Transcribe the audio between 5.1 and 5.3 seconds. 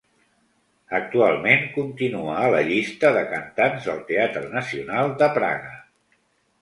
de